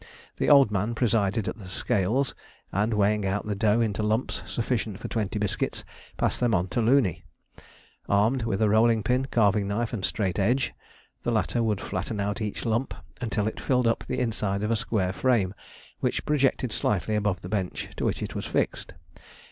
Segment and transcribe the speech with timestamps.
[0.37, 2.33] The Old Man presided at the scales
[2.71, 5.83] and, weighing out the dough into lumps sufficient for twenty biscuits,
[6.17, 7.23] passed them on to Looney.
[8.09, 10.73] Armed with rolling pin, carving knife, and straight edge,
[11.21, 14.75] the latter would flatten out each lump until it filled up the inside of a
[14.75, 15.53] square frame
[15.99, 18.95] which projected slightly above the bench to which it was fixed.